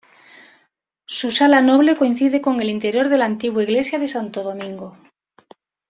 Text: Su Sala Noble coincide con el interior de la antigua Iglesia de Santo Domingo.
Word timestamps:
Su 1.05 1.29
Sala 1.29 1.61
Noble 1.61 1.95
coincide 1.95 2.41
con 2.41 2.59
el 2.59 2.71
interior 2.71 3.07
de 3.07 3.19
la 3.19 3.25
antigua 3.25 3.61
Iglesia 3.61 3.99
de 3.99 4.07
Santo 4.07 4.41
Domingo. 4.41 4.97